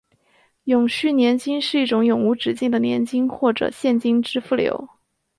[0.63, 4.89] 永续年金是一种永无止境的年金或者现金支付流。